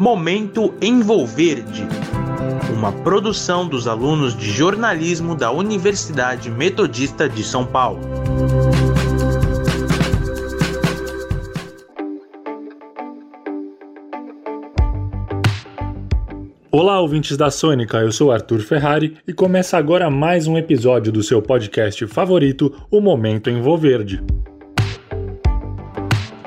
Momento 0.00 0.72
Envolverde, 0.80 1.86
uma 2.74 2.90
produção 2.90 3.68
dos 3.68 3.86
alunos 3.86 4.34
de 4.34 4.50
jornalismo 4.50 5.34
da 5.34 5.52
Universidade 5.52 6.50
Metodista 6.50 7.28
de 7.28 7.44
São 7.44 7.66
Paulo. 7.66 8.00
Olá, 16.72 16.98
ouvintes 16.98 17.36
da 17.36 17.50
Sônica, 17.50 17.98
eu 17.98 18.10
sou 18.10 18.32
Arthur 18.32 18.60
Ferrari 18.60 19.18
e 19.28 19.34
começa 19.34 19.76
agora 19.76 20.08
mais 20.08 20.46
um 20.46 20.56
episódio 20.56 21.12
do 21.12 21.22
seu 21.22 21.42
podcast 21.42 22.06
favorito, 22.06 22.74
O 22.90 23.02
Momento 23.02 23.50
Envolverde. 23.50 24.24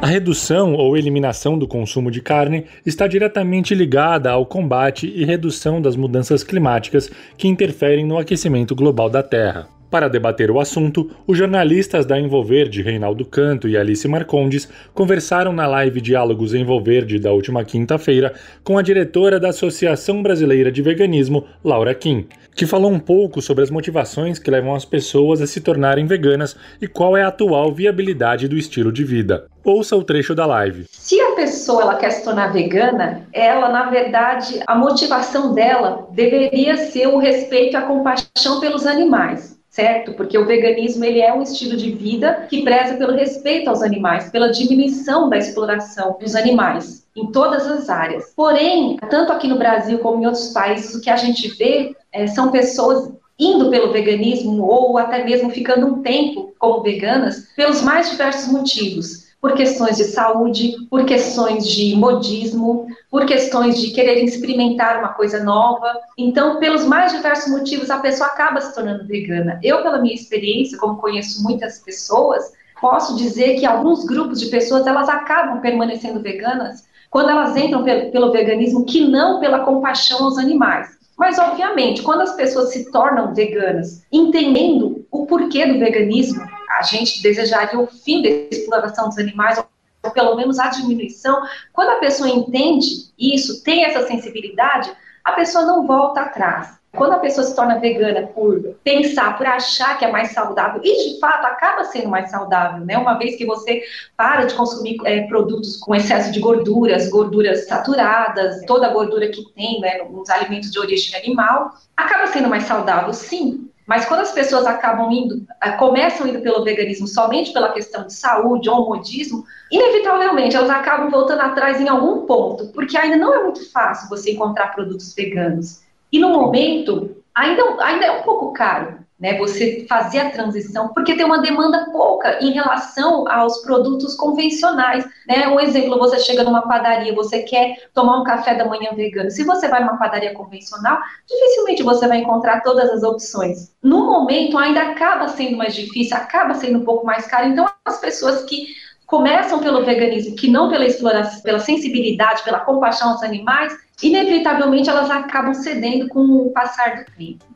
A 0.04 0.06
redução 0.06 0.74
ou 0.74 0.98
eliminação 0.98 1.58
do 1.58 1.66
consumo 1.66 2.12
de 2.12 2.20
carne 2.20 2.66
está 2.86 3.08
diretamente 3.08 3.74
ligada 3.74 4.30
ao 4.30 4.46
combate 4.46 5.08
e 5.08 5.24
redução 5.24 5.82
das 5.82 5.96
mudanças 5.96 6.44
climáticas 6.44 7.10
que 7.38 7.48
interferem 7.48 8.06
no 8.06 8.18
aquecimento 8.18 8.76
global 8.76 9.10
da 9.10 9.24
Terra. 9.24 9.66
Para 9.90 10.10
debater 10.10 10.52
o 10.52 10.60
assunto, 10.60 11.10
os 11.26 11.38
jornalistas 11.38 12.06
da 12.06 12.20
Envolverde, 12.20 12.82
Reinaldo 12.82 13.24
Canto 13.24 13.70
e 13.70 13.78
Alice 13.78 14.06
Marcondes, 14.06 14.68
conversaram 14.94 15.54
na 15.54 15.66
live 15.68 16.02
Diálogos 16.02 16.54
Envolverde 16.54 17.18
da 17.18 17.32
última 17.32 17.64
quinta-feira 17.64 18.34
com 18.62 18.78
a 18.78 18.82
diretora 18.82 19.40
da 19.40 19.50
Associação 19.50 20.22
Brasileira 20.22 20.70
de 20.70 20.82
Veganismo, 20.82 21.46
Laura 21.64 21.96
Kim, 21.96 22.28
que 22.56 22.66
falou 22.66 22.92
um 22.92 23.00
pouco 23.00 23.42
sobre 23.42 23.64
as 23.64 23.70
motivações 23.70 24.40
que 24.40 24.52
levam 24.52 24.76
as 24.76 24.86
pessoas 24.86 25.42
a 25.42 25.48
se 25.48 25.62
tornarem 25.62 26.06
veganas 26.06 26.56
e 26.82 26.88
qual 26.88 27.18
é 27.18 27.24
a 27.24 27.28
atual 27.28 27.72
viabilidade 27.72 28.48
do 28.48 28.58
estilo 28.58 28.92
de 28.92 29.04
vida. 29.04 29.48
Ouça 29.64 29.96
o 29.96 30.04
trecho 30.04 30.36
da 30.36 30.46
live. 30.46 30.86
Se 30.92 31.20
a 31.20 31.32
pessoa 31.32 31.84
ela 31.84 31.96
quer 31.96 32.12
se 32.12 32.24
tornar 32.24 32.52
vegana, 32.52 33.28
ela, 33.32 33.70
na 33.70 33.90
verdade, 33.90 34.62
a 34.68 34.76
motivação 34.76 35.54
dela 35.54 36.08
deveria 36.12 36.76
ser 36.78 37.08
o 37.08 37.18
respeito 37.18 37.74
e 37.74 37.78
a 37.78 37.82
compaixão 37.82 38.60
pelos 38.60 38.86
animais 38.86 39.54
certo? 39.74 40.14
Porque 40.14 40.38
o 40.38 40.46
veganismo 40.46 41.04
ele 41.04 41.20
é 41.20 41.34
um 41.34 41.42
estilo 41.42 41.76
de 41.76 41.90
vida 41.92 42.46
que 42.48 42.62
preza 42.64 42.94
pelo 42.94 43.16
respeito 43.16 43.70
aos 43.70 43.82
animais, 43.82 44.30
pela 44.30 44.52
diminuição 44.52 45.30
da 45.30 45.38
exploração 45.38 46.16
dos 46.22 46.36
animais 46.36 47.08
em 47.16 47.32
todas 47.32 47.66
as 47.66 47.90
áreas. 47.90 48.32
Porém, 48.36 48.98
tanto 49.10 49.34
aqui 49.34 49.48
no 49.48 49.58
Brasil 49.58 49.98
como 49.98 50.22
em 50.22 50.28
outros 50.28 50.50
países, 50.50 50.94
o 50.94 51.02
que 51.02 51.10
a 51.10 51.16
gente 51.16 51.48
vê 51.58 51.96
é, 52.12 52.28
são 52.28 52.52
pessoas 52.52 53.12
indo 53.40 53.72
pelo 53.72 53.92
veganismo 53.92 54.64
ou 54.64 54.96
até 54.96 55.24
mesmo 55.24 55.50
ficando 55.50 55.88
um 55.88 56.04
tempo 56.04 56.54
como 56.60 56.84
veganas 56.84 57.48
pelos 57.56 57.82
mais 57.82 58.12
diversos 58.12 58.52
motivos 58.54 59.23
por 59.44 59.56
questões 59.56 59.98
de 59.98 60.06
saúde, 60.06 60.88
por 60.90 61.04
questões 61.04 61.68
de 61.68 61.98
modismo, 61.98 62.88
por 63.12 63.26
questões 63.26 63.78
de 63.78 63.92
querer 63.92 64.24
experimentar 64.24 65.00
uma 65.00 65.10
coisa 65.10 65.44
nova. 65.44 66.00
Então, 66.18 66.62
pelos 66.62 66.86
mais 66.86 67.12
diversos 67.12 67.52
motivos, 67.52 67.90
a 67.90 67.98
pessoa 67.98 68.30
acaba 68.30 68.62
se 68.62 68.74
tornando 68.74 69.06
vegana. 69.06 69.60
Eu, 69.62 69.84
pela 69.84 70.02
minha 70.02 70.16
experiência, 70.16 70.78
como 70.78 70.96
conheço 70.96 71.44
muitas 71.44 71.80
pessoas, 71.80 72.54
posso 72.80 73.18
dizer 73.18 73.60
que 73.60 73.66
alguns 73.66 74.06
grupos 74.06 74.40
de 74.40 74.46
pessoas 74.46 74.88
elas 74.88 75.10
acabam 75.10 75.60
permanecendo 75.60 76.22
veganas 76.22 76.86
quando 77.10 77.30
elas 77.30 77.54
entram 77.58 77.84
pelo 77.84 78.32
veganismo, 78.32 78.86
que 78.86 79.06
não 79.06 79.42
pela 79.42 79.66
compaixão 79.66 80.24
aos 80.24 80.38
animais. 80.38 80.88
Mas, 81.18 81.38
obviamente, 81.38 82.02
quando 82.02 82.22
as 82.22 82.34
pessoas 82.34 82.72
se 82.72 82.90
tornam 82.92 83.36
veganas, 83.36 84.06
entendendo 84.10 85.06
o 85.12 85.26
porquê 85.26 85.66
do 85.66 85.80
veganismo, 85.80 86.42
a 86.78 86.82
gente 86.82 87.22
desejaria 87.22 87.80
o 87.80 87.88
fim 87.88 88.22
da 88.22 88.30
exploração 88.30 89.10
dos 89.10 89.18
animais, 89.18 89.58
ou 90.04 90.12
pelo 90.12 90.36
menos 90.36 90.60
a 90.60 90.68
diminuição. 90.68 91.42
Quando 91.72 91.90
a 91.90 92.00
pessoa 92.00 92.30
entende 92.30 93.12
isso, 93.18 93.64
tem 93.64 93.86
essa 93.86 94.06
sensibilidade, 94.08 94.92
a 95.24 95.32
pessoa 95.32 95.66
não 95.66 95.88
volta 95.88 96.22
atrás. 96.22 96.84
Quando 96.96 97.14
a 97.14 97.20
pessoa 97.20 97.44
se 97.44 97.56
torna 97.56 97.80
vegana 97.80 98.28
por 98.28 98.76
pensar, 98.84 99.36
por 99.36 99.48
achar 99.48 99.98
que 99.98 100.06
é 100.06 100.12
mais 100.12 100.32
saudável, 100.32 100.80
e 100.84 101.14
de 101.14 101.20
fato 101.20 101.46
acaba 101.46 101.86
sendo 101.86 102.08
mais 102.08 102.30
saudável, 102.30 102.86
né? 102.86 102.96
Uma 102.98 103.18
vez 103.18 103.36
que 103.36 103.48
você 103.48 103.82
para 104.16 104.46
de 104.46 104.54
consumir 104.54 104.98
é, 105.04 105.26
produtos 105.26 105.78
com 105.78 105.96
excesso 105.96 106.32
de 106.32 106.40
gorduras, 106.40 107.10
gorduras 107.10 107.66
saturadas, 107.68 108.64
toda 108.68 108.86
a 108.86 108.94
gordura 108.94 109.28
que 109.30 109.44
tem 109.54 109.82
né, 109.82 110.04
nos 110.08 110.30
alimentos 110.30 110.70
de 110.70 110.78
origem 110.78 111.18
animal, 111.20 111.72
acaba 111.98 112.28
sendo 112.28 112.48
mais 112.48 112.66
saudável, 112.66 113.12
sim. 113.12 113.68
Mas 113.86 114.06
quando 114.06 114.22
as 114.22 114.32
pessoas 114.32 114.66
acabam 114.66 115.12
indo, 115.12 115.46
eh, 115.62 115.72
começam 115.72 116.28
indo 116.28 116.42
pelo 116.42 116.64
veganismo 116.64 117.08
somente 117.08 117.52
pela 117.52 117.74
questão 117.74 118.08
de 118.08 118.14
saúde 118.14 118.70
ou 118.70 118.86
modismo, 118.86 119.46
inevitavelmente 119.70 120.56
elas 120.56 120.70
acabam 120.70 121.10
voltando 121.10 121.42
atrás 121.42 121.82
em 121.82 121.90
algum 121.90 122.26
ponto, 122.26 122.68
porque 122.70 122.98
ainda 122.98 123.18
não 123.18 123.34
é 123.34 123.44
muito 123.44 123.70
fácil 123.72 124.10
você 124.10 124.32
encontrar 124.32 124.74
produtos 124.74 125.14
veganos. 125.14 125.82
E 126.12 126.20
no 126.20 126.30
momento, 126.30 127.18
ainda, 127.36 127.64
ainda 127.84 128.06
é 128.06 128.12
um 128.12 128.24
pouco 128.24 128.54
caro 128.54 129.03
né, 129.24 129.38
você 129.38 129.86
fazer 129.88 130.20
a 130.20 130.30
transição, 130.32 130.90
porque 130.90 131.16
tem 131.16 131.26
uma 131.26 131.42
demanda 131.42 131.90
pouca 131.94 132.44
em 132.44 132.52
relação 132.52 133.26
aos 133.32 133.60
produtos 133.60 134.16
convencionais. 134.16 135.06
Né? 135.26 135.48
Um 135.48 135.62
exemplo, 135.62 135.98
você 135.98 136.20
chega 136.20 136.44
numa 136.44 136.64
padaria, 136.64 137.16
você 137.16 137.42
quer 137.42 137.88
tomar 137.94 138.20
um 138.20 138.26
café 138.26 138.54
da 138.54 138.66
manhã 138.66 138.92
vegano. 138.94 139.32
Se 139.32 139.46
você 139.46 139.70
vai 139.70 139.80
numa 139.80 139.98
padaria 139.98 140.34
convencional, 140.34 141.00
dificilmente 141.26 141.84
você 141.84 142.06
vai 142.06 142.18
encontrar 142.18 142.60
todas 142.64 142.90
as 142.90 143.02
opções. 143.02 143.74
No 143.82 144.08
momento, 144.08 144.58
ainda 144.58 144.82
acaba 144.82 145.30
sendo 145.30 145.56
mais 145.56 145.74
difícil, 145.74 146.18
acaba 146.18 146.54
sendo 146.56 146.80
um 146.80 146.84
pouco 146.84 147.06
mais 147.06 147.26
caro. 147.26 147.48
Então, 147.48 147.66
as 147.86 148.02
pessoas 148.02 148.44
que 148.44 148.76
começam 149.06 149.60
pelo 149.60 149.86
veganismo, 149.86 150.36
que 150.36 150.50
não 150.50 150.70
pela 150.70 150.86
exploração, 150.86 151.42
pela 151.44 151.60
sensibilidade, 151.60 152.44
pela 152.44 152.60
compaixão 152.60 153.12
aos 153.12 153.24
animais, 153.24 153.74
inevitavelmente 154.02 154.90
elas 154.90 155.10
acabam 155.10 155.54
cedendo 155.54 156.10
com 156.10 156.20
o 156.20 156.52
passar 156.52 156.98
do 156.98 157.06
tempo. 157.16 157.53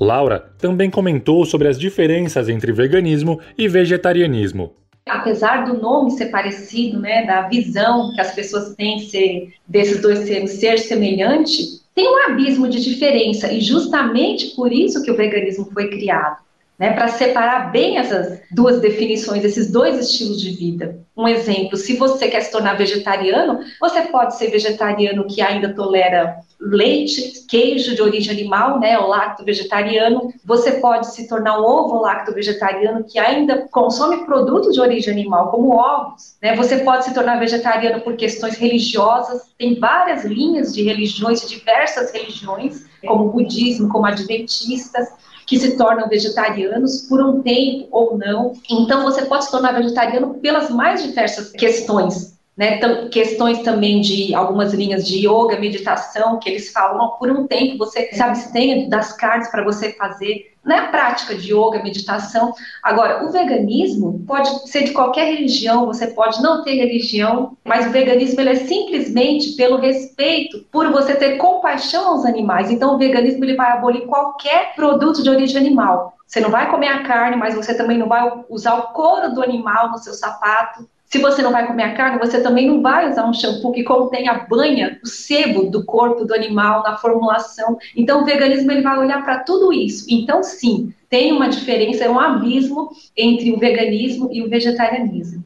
Laura 0.00 0.52
também 0.58 0.90
comentou 0.90 1.44
sobre 1.44 1.68
as 1.68 1.78
diferenças 1.78 2.48
entre 2.48 2.72
veganismo 2.72 3.40
e 3.56 3.68
vegetarianismo. 3.68 4.72
Apesar 5.06 5.64
do 5.64 5.80
nome 5.80 6.12
ser 6.12 6.26
parecido, 6.26 7.00
né, 7.00 7.26
da 7.26 7.48
visão 7.48 8.12
que 8.14 8.20
as 8.20 8.34
pessoas 8.34 8.74
têm 8.74 9.00
ser, 9.00 9.52
desses 9.66 10.00
dois 10.00 10.24
termos 10.24 10.52
ser 10.52 10.78
semelhante, 10.78 11.80
tem 11.94 12.08
um 12.08 12.30
abismo 12.30 12.68
de 12.68 12.80
diferença 12.80 13.52
e 13.52 13.60
justamente 13.60 14.54
por 14.54 14.72
isso 14.72 15.02
que 15.02 15.10
o 15.10 15.16
veganismo 15.16 15.68
foi 15.72 15.88
criado 15.88 16.38
né, 16.78 16.92
para 16.92 17.08
separar 17.08 17.70
bem 17.70 17.98
essas 17.98 18.40
duas 18.50 18.80
definições, 18.80 19.44
esses 19.44 19.70
dois 19.70 19.98
estilos 19.98 20.40
de 20.40 20.50
vida. 20.50 20.98
Um 21.16 21.28
exemplo, 21.28 21.76
se 21.76 21.96
você 21.96 22.28
quer 22.28 22.40
se 22.40 22.50
tornar 22.50 22.76
vegetariano, 22.76 23.60
você 23.80 24.02
pode 24.02 24.36
ser 24.36 24.50
vegetariano 24.50 25.26
que 25.26 25.42
ainda 25.42 25.74
tolera 25.74 26.38
leite, 26.58 27.44
queijo 27.48 27.94
de 27.94 28.00
origem 28.00 28.32
animal, 28.32 28.80
né, 28.80 28.98
o 28.98 29.06
lacto 29.06 29.44
vegetariano. 29.44 30.32
Você 30.44 30.72
pode 30.72 31.12
se 31.14 31.28
tornar 31.28 31.60
um 31.60 31.64
ovo 31.64 32.00
lacto 32.00 32.32
vegetariano 32.32 33.04
que 33.04 33.18
ainda 33.18 33.68
consome 33.70 34.24
produtos 34.24 34.74
de 34.74 34.80
origem 34.80 35.12
animal, 35.12 35.50
como 35.50 35.76
ovos. 35.76 36.36
Né? 36.40 36.56
Você 36.56 36.78
pode 36.78 37.04
se 37.04 37.12
tornar 37.12 37.38
vegetariano 37.38 38.00
por 38.00 38.16
questões 38.16 38.56
religiosas. 38.56 39.42
Tem 39.58 39.78
várias 39.78 40.24
linhas 40.24 40.72
de 40.72 40.82
religiões, 40.82 41.48
diversas 41.48 42.12
religiões, 42.12 42.86
como 43.06 43.30
budismo, 43.30 43.88
como 43.88 44.06
adventistas 44.06 45.08
que 45.46 45.58
se 45.58 45.76
tornam 45.76 46.08
vegetarianos 46.08 47.02
por 47.02 47.22
um 47.22 47.42
tempo 47.42 47.88
ou 47.90 48.16
não. 48.16 48.52
Então, 48.70 49.02
você 49.02 49.22
pode 49.22 49.44
se 49.44 49.50
tornar 49.50 49.72
vegetariano 49.72 50.34
pelas 50.34 50.70
mais 50.70 51.02
diversas 51.02 51.50
questões. 51.52 52.31
Né, 52.54 52.78
questões 53.10 53.60
também 53.62 54.02
de 54.02 54.34
algumas 54.34 54.74
linhas 54.74 55.06
de 55.06 55.26
yoga, 55.26 55.58
meditação, 55.58 56.38
que 56.38 56.50
eles 56.50 56.70
falam, 56.70 57.12
por 57.18 57.30
um 57.30 57.46
tempo 57.46 57.78
você 57.78 58.10
se 58.12 58.22
abstenha 58.22 58.90
das 58.90 59.14
carnes 59.16 59.50
para 59.50 59.64
você 59.64 59.92
fazer 59.94 60.52
não 60.64 60.76
é 60.76 60.78
a 60.78 60.88
prática 60.88 61.34
de 61.34 61.52
yoga, 61.52 61.82
meditação. 61.82 62.54
Agora, 62.82 63.24
o 63.24 63.32
veganismo 63.32 64.22
pode 64.26 64.70
ser 64.70 64.84
de 64.84 64.92
qualquer 64.92 65.34
religião, 65.34 65.86
você 65.86 66.06
pode 66.06 66.40
não 66.40 66.62
ter 66.62 66.74
religião, 66.74 67.56
mas 67.64 67.86
o 67.86 67.90
veganismo 67.90 68.40
ele 68.40 68.50
é 68.50 68.54
simplesmente 68.54 69.56
pelo 69.56 69.78
respeito, 69.78 70.64
por 70.70 70.90
você 70.92 71.16
ter 71.16 71.36
compaixão 71.36 72.12
aos 72.12 72.24
animais. 72.24 72.70
Então, 72.70 72.94
o 72.94 72.98
veganismo 72.98 73.44
ele 73.44 73.56
vai 73.56 73.72
abolir 73.72 74.06
qualquer 74.06 74.74
produto 74.76 75.22
de 75.22 75.30
origem 75.30 75.56
animal. 75.56 76.14
Você 76.26 76.40
não 76.40 76.50
vai 76.50 76.70
comer 76.70 76.88
a 76.88 77.02
carne, 77.02 77.36
mas 77.36 77.54
você 77.54 77.74
também 77.74 77.98
não 77.98 78.08
vai 78.08 78.30
usar 78.48 78.74
o 78.74 78.92
couro 78.92 79.34
do 79.34 79.42
animal 79.42 79.90
no 79.90 79.98
seu 79.98 80.14
sapato. 80.14 80.88
Se 81.12 81.18
você 81.18 81.42
não 81.42 81.52
vai 81.52 81.66
comer 81.66 81.82
a 81.82 81.92
carne, 81.92 82.18
você 82.18 82.40
também 82.40 82.66
não 82.66 82.80
vai 82.80 83.10
usar 83.10 83.28
um 83.28 83.34
shampoo 83.34 83.70
que 83.70 83.84
contém 83.84 84.28
a 84.28 84.46
banha, 84.48 84.98
o 85.04 85.06
sebo 85.06 85.64
do 85.64 85.84
corpo 85.84 86.24
do 86.24 86.32
animal 86.32 86.82
na 86.82 86.96
formulação. 86.96 87.76
Então, 87.94 88.22
o 88.22 88.24
veganismo 88.24 88.72
ele 88.72 88.80
vai 88.80 88.96
olhar 88.96 89.22
para 89.22 89.40
tudo 89.40 89.74
isso. 89.74 90.06
Então, 90.08 90.42
sim, 90.42 90.90
tem 91.10 91.30
uma 91.30 91.50
diferença, 91.50 92.02
é 92.02 92.08
um 92.08 92.18
abismo 92.18 92.88
entre 93.14 93.52
o 93.52 93.58
veganismo 93.58 94.30
e 94.32 94.42
o 94.42 94.48
vegetarianismo. 94.48 95.44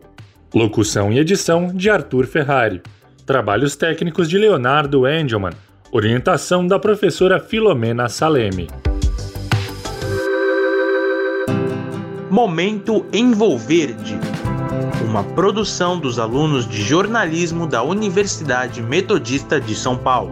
Locução 0.54 1.12
e 1.12 1.20
edição 1.20 1.68
de 1.74 1.90
Arthur 1.90 2.26
Ferrari. 2.26 2.82
Trabalhos 3.26 3.76
técnicos 3.76 4.30
de 4.30 4.38
Leonardo 4.38 5.06
Engelman. 5.06 5.52
Orientação 5.92 6.66
da 6.66 6.80
professora 6.80 7.38
Filomena 7.38 8.08
Salemi. 8.08 8.70
Momento 12.30 13.06
Envolverde. 13.12 14.18
Uma 15.06 15.24
produção 15.24 16.00
dos 16.00 16.18
alunos 16.18 16.66
de 16.66 16.82
jornalismo 16.82 17.68
da 17.68 17.84
Universidade 17.84 18.82
Metodista 18.82 19.60
de 19.60 19.76
São 19.76 19.98
Paulo. 19.98 20.32